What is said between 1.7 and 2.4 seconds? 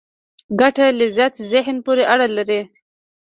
پورې اړه